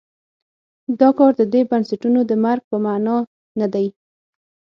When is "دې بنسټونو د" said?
1.53-2.31